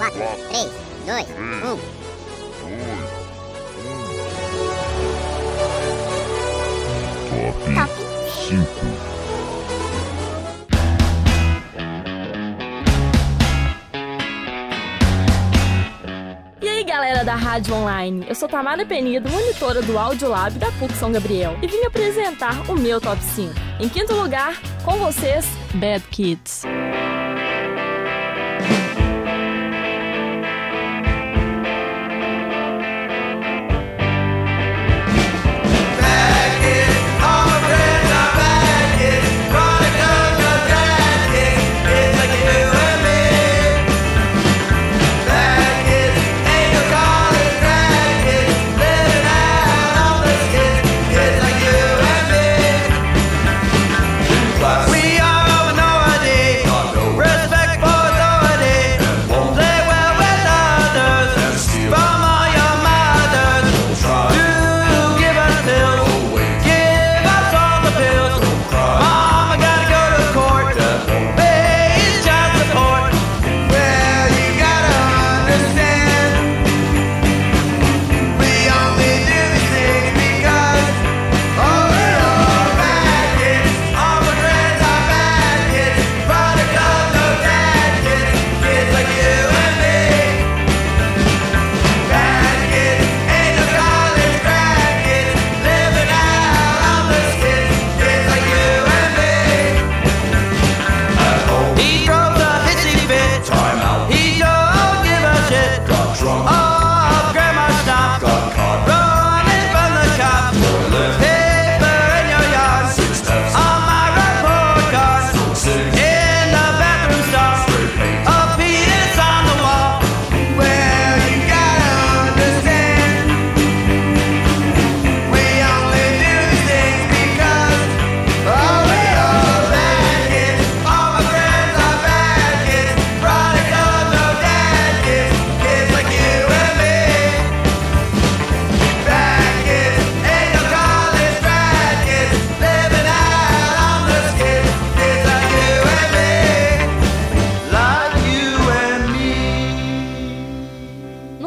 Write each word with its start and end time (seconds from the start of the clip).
4, 0.00 0.18
3, 0.48 0.70
2, 1.04 1.26
1. 1.28 1.78
Top 7.74 7.92
5. 8.48 8.64
E 16.62 16.66
aí, 16.66 16.82
galera 16.82 17.22
da 17.22 17.34
Rádio 17.34 17.74
Online, 17.74 18.24
eu 18.26 18.34
sou 18.34 18.48
Tamara 18.48 18.86
Penido, 18.86 19.28
monitora 19.28 19.82
do 19.82 19.98
Audiolab 19.98 20.58
da 20.58 20.72
PUC 20.72 20.94
São 20.94 21.12
Gabriel, 21.12 21.58
e 21.60 21.66
vim 21.66 21.84
apresentar 21.84 22.70
o 22.70 22.74
meu 22.74 23.02
top 23.02 23.22
5. 23.22 23.52
Em 23.78 23.90
quinto 23.90 24.14
lugar, 24.14 24.58
com 24.82 24.92
vocês, 24.92 25.44
Bad 25.74 26.02
Kids. 26.10 26.62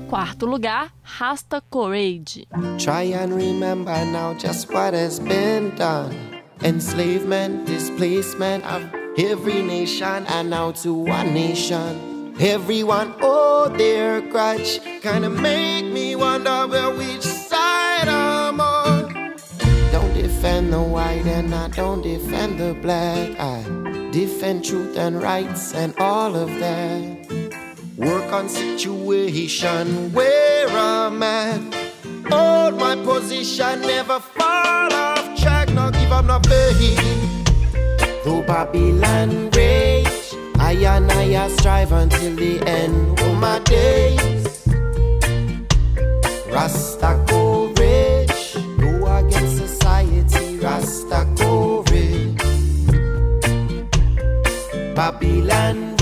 No 0.00 0.08
quarto 0.08 0.46
lugar, 0.46 0.90
Rasta 1.20 1.62
Courage. 1.70 2.46
Try 2.78 3.02
and 3.12 3.34
remember 3.34 3.92
now 4.06 4.34
just 4.34 4.72
what 4.72 4.94
has 4.94 5.20
been 5.20 5.74
done. 5.76 6.14
Enslavement, 6.62 7.66
displacement 7.66 8.64
of 8.64 8.82
every 9.18 9.62
nation, 9.62 10.26
and 10.28 10.50
now 10.50 10.72
to 10.72 10.94
one 10.94 11.34
nation. 11.34 12.34
Everyone 12.40 13.14
owe 13.20 13.68
their 13.76 14.20
grudge. 14.22 14.80
Kinda 15.02 15.28
make 15.28 15.84
me 15.84 16.16
wonder 16.16 16.66
where 16.66 16.90
which 16.90 17.22
side 17.22 18.08
I'm 18.08 18.60
on. 18.60 19.34
Don't 19.92 20.14
defend 20.14 20.72
the 20.72 20.80
white 20.80 21.26
and 21.26 21.54
I 21.54 21.68
don't 21.68 22.02
defend 22.02 22.58
the 22.58 22.74
black. 22.74 23.38
I 23.38 23.62
defend 24.12 24.64
truth 24.64 24.96
and 24.96 25.22
rights 25.22 25.74
and 25.74 25.94
all 25.98 26.34
of 26.34 26.48
that. 26.58 27.19
Work 28.00 28.32
on 28.32 28.48
situation 28.48 30.10
where 30.14 30.68
I'm 30.70 31.22
at. 31.22 31.60
Hold 32.30 32.78
my 32.80 32.96
position, 33.04 33.82
never 33.82 34.18
fall 34.18 34.90
off 34.90 35.38
track, 35.38 35.68
not 35.74 35.92
give 35.92 36.10
up, 36.10 36.24
not 36.24 36.46
faith. 36.46 36.96
Though 38.24 38.40
Babylon 38.40 39.50
rage, 39.50 40.34
I 40.58 40.72
and 40.72 41.12
I 41.12 41.48
strive 41.48 41.92
until 41.92 42.36
the 42.36 42.66
end 42.66 43.20
of 43.20 43.36
my 43.36 43.58
days. 43.58 44.66
Rasta 46.50 47.22
courage, 47.28 48.54
go 48.80 49.18
against 49.18 49.58
society, 49.58 50.56
Rasta 50.56 51.28
courage. 51.36 52.40
Babylon 54.96 55.99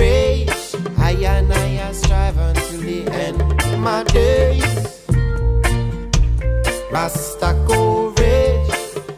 Rasta 7.00 7.54
courage, 7.69 8.72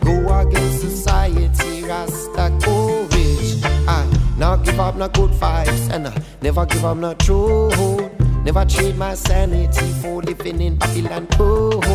go 0.05 0.39
against 0.39 0.81
society, 0.83 1.83
Rasta 1.83 2.53
courage. 2.61 3.65
I 3.89 4.07
not 4.37 4.67
give 4.67 4.79
up 4.79 4.97
no 4.97 5.09
good 5.09 5.31
vibes 5.31 5.89
and 5.89 6.09
I 6.09 6.23
never 6.43 6.67
give 6.67 6.85
up 6.85 6.99
no 6.99 7.15
truth. 7.15 8.13
Never 8.45 8.67
trade 8.67 8.99
my 8.99 9.15
sanity 9.15 9.93
for 10.03 10.21
living 10.21 10.61
in 10.61 10.77
Babylon 10.77 11.27
cold. 11.29 11.87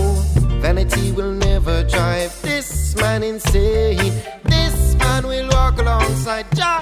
Vanity 0.59 1.11
will 1.11 1.31
never 1.31 1.83
drive 1.83 2.33
this 2.41 2.95
man 2.95 3.21
insane. 3.21 4.11
This 4.43 4.95
man 4.95 5.27
will 5.27 5.47
walk 5.49 5.77
alongside 5.77 6.47
Jah 6.55 6.79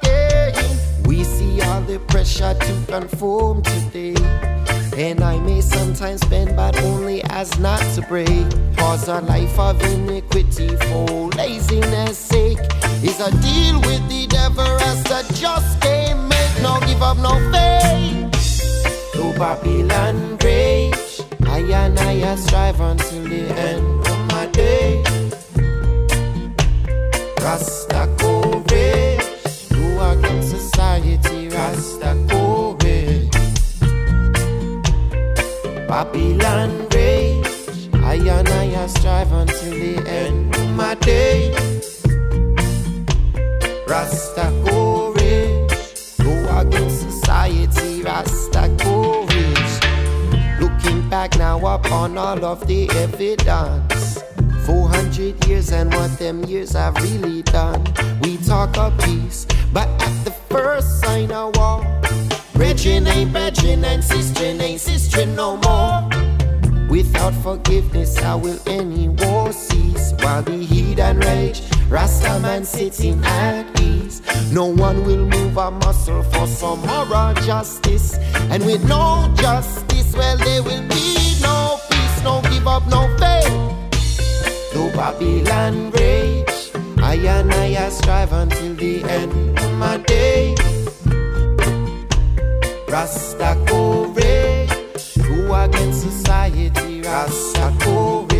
again. 0.00 0.78
We 1.04 1.22
see 1.24 1.60
all 1.60 1.82
the 1.82 1.98
pressure 1.98 2.54
to 2.54 2.72
conform 2.86 3.62
today. 3.62 4.51
And 4.96 5.22
I 5.22 5.38
may 5.38 5.60
sometimes 5.60 6.22
bend, 6.24 6.54
but 6.54 6.76
only 6.82 7.22
as 7.24 7.58
not 7.58 7.80
to 7.94 8.02
break. 8.02 8.28
Cause 8.76 9.08
a 9.08 9.20
life 9.20 9.58
of 9.58 9.80
iniquity 9.82 10.76
for 10.76 11.28
laziness 11.30 12.18
sake 12.18 12.58
is 13.02 13.18
a 13.20 13.30
deal 13.40 13.80
with 13.80 14.06
the 14.08 14.26
devil 14.28 14.60
as 14.60 15.04
a 15.10 15.32
just 15.34 15.80
can't 15.80 16.28
make. 16.28 16.62
No 16.62 16.78
give 16.86 17.02
up, 17.02 17.16
no 17.18 17.34
faith. 17.50 19.14
Though 19.14 19.32
Babylon 19.38 20.36
rage, 20.38 21.20
I 21.46 21.60
and 21.60 21.98
I 21.98 22.34
strive 22.36 22.80
until 22.80 23.24
the 23.24 23.44
end 23.58 24.06
of 24.06 24.18
my 24.32 24.46
day. 24.46 25.02
Rasta 27.40 28.08
courage, 28.18 29.68
go 29.70 30.12
against 30.12 30.50
society, 30.50 31.41
the 52.66 52.88
evidence. 52.90 54.22
400 54.66 55.46
years 55.46 55.72
and 55.72 55.92
what 55.94 56.18
them 56.18 56.44
years 56.44 56.72
have 56.72 56.94
really 57.02 57.42
done. 57.42 57.84
We 58.22 58.36
talk 58.38 58.76
of 58.78 58.96
peace, 58.98 59.46
but 59.72 59.88
at 59.88 60.24
the 60.24 60.30
first 60.50 61.00
sign 61.00 61.32
of 61.32 61.56
war, 61.56 61.84
Brethren 62.62 63.06
ain't 63.08 63.32
brethren 63.32 63.84
and 63.84 64.04
sister 64.04 64.44
ain't 64.44 64.80
sister 64.80 65.26
no 65.26 65.56
more. 65.56 66.08
Without 66.88 67.34
forgiveness, 67.42 68.16
how 68.18 68.38
will 68.38 68.58
any 68.66 69.08
war 69.08 69.50
cease? 69.52 70.12
While 70.20 70.42
the 70.42 70.58
heat 70.58 71.00
and 71.00 71.24
rage, 71.24 71.60
Rasta 71.88 72.38
man 72.40 72.64
sitting 72.64 73.24
at 73.24 73.80
ease. 73.80 74.22
No 74.52 74.66
one 74.66 75.04
will 75.04 75.26
move 75.26 75.56
a 75.56 75.70
muscle 75.70 76.22
for 76.22 76.46
some 76.46 76.80
moral 76.86 77.34
justice. 77.42 78.16
And 78.52 78.64
with 78.64 78.86
no 78.88 79.32
justice, 79.36 80.14
well, 80.14 80.36
there 80.36 80.62
will 80.62 80.86
be 80.88 81.36
no 81.42 81.80
peace, 81.90 82.22
no 82.22 82.42
give 82.62 82.68
up, 82.68 82.86
no 82.86 83.08
faith. 83.18 84.74
No 84.74 84.90
Babylon 84.94 85.90
rage. 85.90 86.70
I 86.98 87.14
and 87.14 87.52
I 87.52 87.88
strive 87.88 88.32
until 88.32 88.74
the 88.74 89.02
end 89.04 89.58
of 89.58 89.72
my 89.78 89.96
day. 89.98 90.54
Rasta 92.88 93.56
courage, 93.66 94.74
go 95.26 95.54
against 95.64 96.02
society. 96.02 97.02
Rasta 97.02 97.72
courage, 97.80 98.31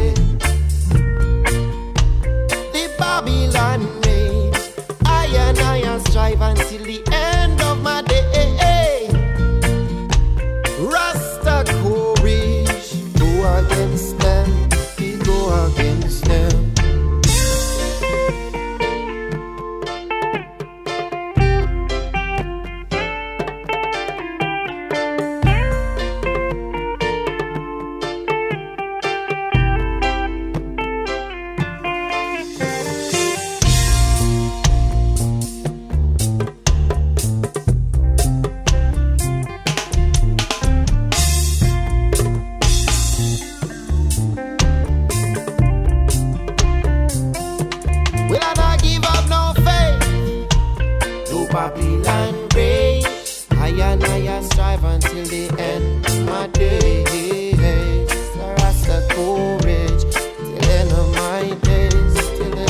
Babylon 51.74 52.48
race. 52.54 53.46
I 53.52 53.68
and 53.68 54.04
I 54.04 54.42
strive 54.42 54.84
until 54.84 55.24
the 55.24 55.54
end 55.58 56.06
of 56.06 56.26
my 56.26 56.46
days. 56.48 58.10
Rasta 58.36 59.06
courage 59.10 60.02
till 60.12 60.52
the 60.52 60.68
end 60.78 60.92
of 60.92 61.14
my 61.14 61.54
days. 61.62 62.14
Till 62.36 62.50
the 62.50 62.68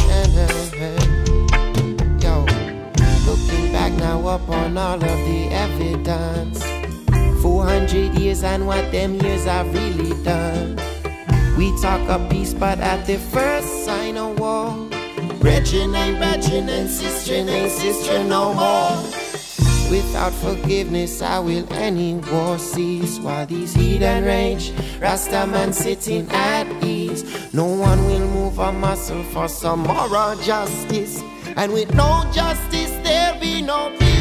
end. 0.80 2.22
Yo, 2.22 2.44
looking 3.26 3.72
back 3.72 3.92
now 3.94 4.26
upon 4.28 4.76
all 4.76 4.94
of 4.94 5.00
the 5.00 5.48
evidence. 5.50 6.62
400 7.42 8.18
years 8.18 8.44
and 8.44 8.66
what 8.66 8.92
them 8.92 9.14
years 9.20 9.46
have 9.46 9.72
really 9.74 10.14
done. 10.22 10.76
We 11.56 11.76
talk 11.80 12.08
of 12.08 12.30
peace, 12.30 12.54
but 12.54 12.78
at 12.78 13.06
the 13.06 13.18
first 13.18 13.84
sign 13.84 14.16
of 14.16 14.38
war, 14.38 14.91
brethren 15.42 15.94
ain't 15.94 16.18
brethren 16.18 16.68
and 16.68 16.88
sister 16.88 17.34
ain't 17.34 17.72
sister 17.72 18.24
no 18.24 18.54
more. 18.54 19.02
Without 19.90 20.32
forgiveness, 20.32 21.20
how 21.20 21.42
will 21.42 21.70
any 21.74 22.14
war 22.14 22.58
cease? 22.58 23.18
While 23.18 23.46
these 23.46 23.74
heat 23.74 24.02
and 24.02 24.24
rage, 24.24 24.72
Rasta 25.00 25.46
man 25.46 25.72
sitting 25.72 26.30
at 26.30 26.66
ease. 26.82 27.52
No 27.52 27.66
one 27.66 28.06
will 28.06 28.26
move 28.28 28.58
a 28.58 28.72
muscle 28.72 29.22
for 29.24 29.48
some 29.48 29.80
moral 29.80 30.36
justice. 30.36 31.22
And 31.56 31.72
with 31.72 31.92
no 31.94 32.24
justice, 32.32 32.92
there'll 33.02 33.38
be 33.38 33.60
no 33.60 33.90
peace. 33.98 34.12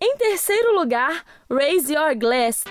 Em 0.00 0.16
terceiro 0.18 0.72
lugar, 0.80 1.22
Raise 1.48 1.88
Your 1.88 2.14
Glass. 2.16 2.64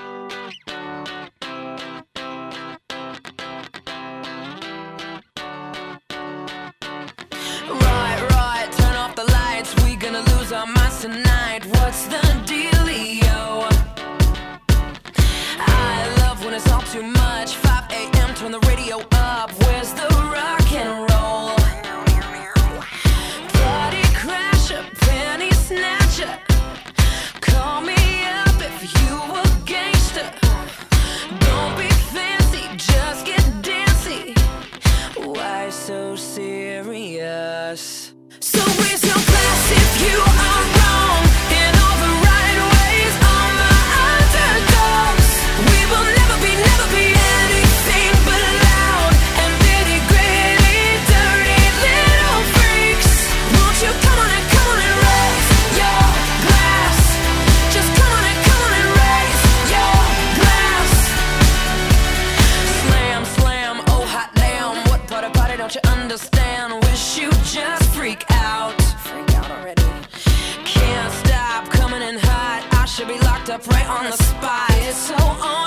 Up 73.50 73.66
right 73.68 73.88
on 73.88 74.04
the 74.04 74.12
spot. 74.12 74.70
It's 74.72 74.98
so 74.98 75.16
on 75.16 75.67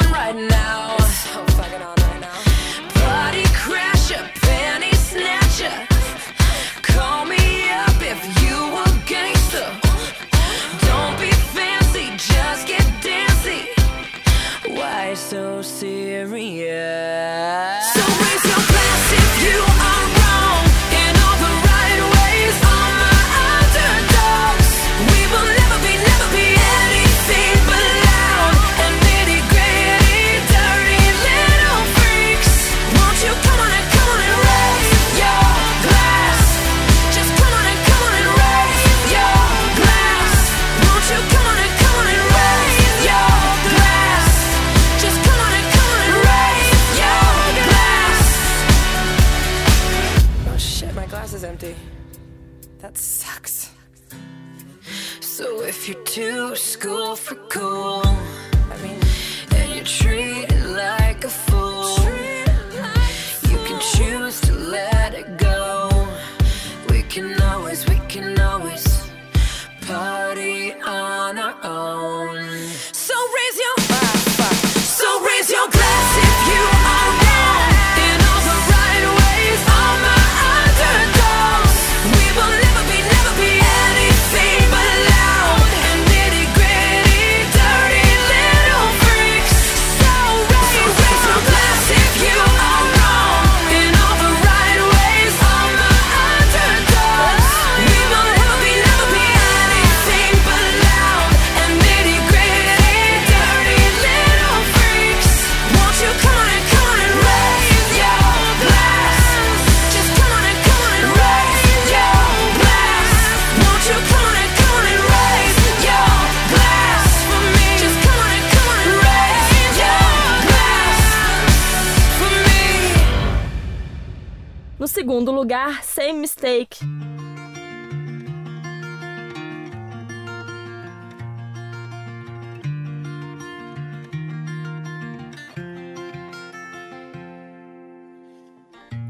segundo 125.20 125.32
lugar, 125.32 125.82
Same 125.82 126.18
Mistake. 126.22 126.78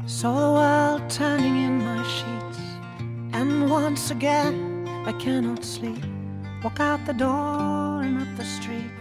Saw 0.05 0.33
the 0.33 0.51
world 0.51 1.09
turning 1.09 1.63
in 1.63 1.79
my 1.79 2.03
sheets, 2.03 2.59
and 3.31 3.69
once 3.69 4.11
again 4.11 4.85
I 5.05 5.13
cannot 5.13 5.63
sleep. 5.63 6.03
Walk 6.61 6.81
out 6.81 7.05
the 7.05 7.13
door 7.13 8.01
and 8.03 8.21
up 8.21 8.35
the 8.35 8.43
street. 8.43 8.91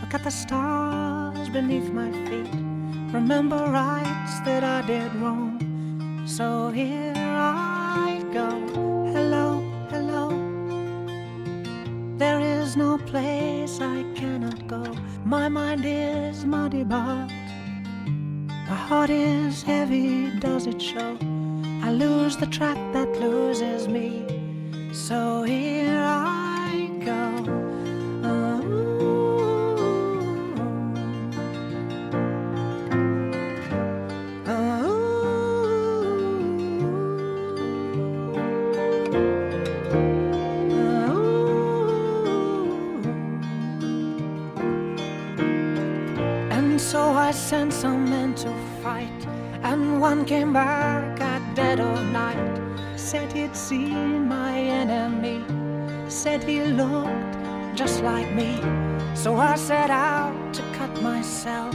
Look 0.00 0.14
at 0.14 0.24
the 0.24 0.30
stars 0.30 1.50
beneath 1.50 1.92
my 1.92 2.10
feet. 2.24 2.48
Remember 3.12 3.58
rights 3.70 4.40
that 4.46 4.64
I 4.64 4.80
did 4.86 5.14
wrong. 5.16 5.51
So 6.24 6.70
here 6.70 7.12
I 7.16 8.22
go. 8.32 8.48
Hello, 9.12 9.60
hello. 9.90 10.28
There 12.16 12.40
is 12.40 12.76
no 12.76 12.96
place 12.98 13.80
I 13.80 14.04
cannot 14.14 14.68
go. 14.68 14.84
My 15.24 15.48
mind 15.48 15.82
is 15.84 16.44
muddy, 16.44 16.84
but 16.84 17.26
my 18.68 18.76
heart 18.88 19.10
is 19.10 19.64
heavy, 19.64 20.30
does 20.38 20.66
it 20.68 20.80
show? 20.80 21.18
I 21.82 21.90
lose 21.90 22.36
the 22.36 22.46
track 22.46 22.78
that 22.92 23.08
loses 23.20 23.88
me. 23.88 24.24
So 24.92 25.42
here 25.42 25.98
I 25.98 26.41
one 50.02 50.24
came 50.24 50.52
back 50.52 51.20
at 51.20 51.54
dead 51.54 51.78
of 51.78 52.04
night. 52.10 52.58
Said 52.96 53.32
he'd 53.32 53.54
seen 53.54 54.26
my 54.26 54.58
enemy, 54.58 55.44
said 56.08 56.42
he 56.42 56.60
looked 56.64 57.36
just 57.76 58.02
like 58.02 58.28
me. 58.34 58.60
So 59.14 59.36
I 59.36 59.54
set 59.54 59.90
out 59.90 60.34
to 60.54 60.62
cut 60.72 61.00
myself, 61.02 61.72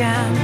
again. 0.00 0.39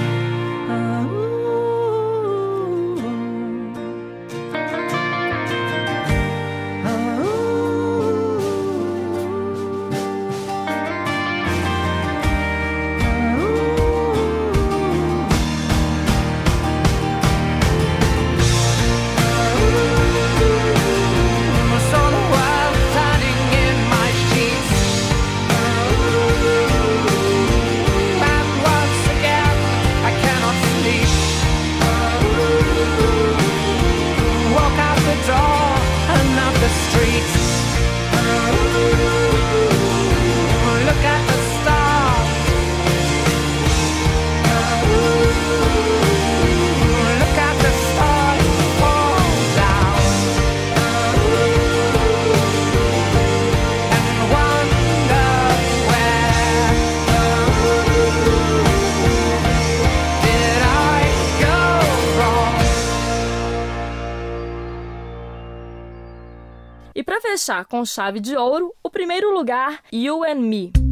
E 66.97 67.03
para 67.03 67.21
fechar 67.21 67.67
com 67.67 67.85
chave 67.85 68.21
de 68.21 68.35
ouro, 68.35 68.75
o 68.83 68.89
primeiro 68.89 69.31
lugar, 69.31 69.83
You 69.93 70.25
and 70.25 70.37
Me. 70.37 70.86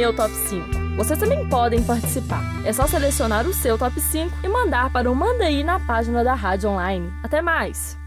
meu 0.00 0.14
top 0.14 0.34
5. 0.34 0.96
Vocês 0.96 1.18
também 1.18 1.46
podem 1.46 1.82
participar. 1.82 2.42
É 2.64 2.72
só 2.72 2.86
selecionar 2.86 3.46
o 3.46 3.52
seu 3.52 3.76
top 3.76 4.00
5 4.00 4.34
e 4.42 4.48
mandar 4.48 4.90
para 4.90 5.12
o 5.12 5.14
Manda 5.14 5.50
na 5.62 5.78
página 5.78 6.24
da 6.24 6.32
Rádio 6.32 6.70
Online. 6.70 7.12
Até 7.22 7.42
mais! 7.42 7.99